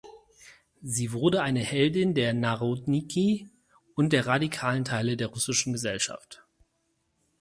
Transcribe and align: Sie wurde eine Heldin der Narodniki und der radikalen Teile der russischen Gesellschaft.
Sie 0.81 1.11
wurde 1.11 1.43
eine 1.43 1.59
Heldin 1.59 2.15
der 2.15 2.33
Narodniki 2.33 3.47
und 3.93 4.13
der 4.13 4.25
radikalen 4.25 4.83
Teile 4.83 5.15
der 5.15 5.27
russischen 5.27 5.73
Gesellschaft. 5.73 6.43